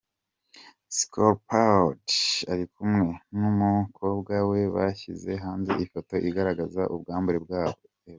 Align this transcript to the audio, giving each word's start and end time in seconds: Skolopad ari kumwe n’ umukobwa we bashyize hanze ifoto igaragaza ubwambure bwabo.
Skolopad 0.97 2.05
ari 2.51 2.65
kumwe 2.73 3.07
n’ 3.37 3.39
umukobwa 3.51 4.33
we 4.49 4.59
bashyize 4.75 5.31
hanze 5.43 5.71
ifoto 5.85 6.15
igaragaza 6.29 6.81
ubwambure 6.95 7.37
bwabo. 7.45 7.79